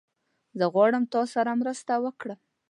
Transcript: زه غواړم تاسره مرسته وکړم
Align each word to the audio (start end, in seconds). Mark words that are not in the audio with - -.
زه 0.59 0.65
غواړم 0.73 1.03
تاسره 1.13 1.51
مرسته 1.61 1.93
وکړم 2.03 2.39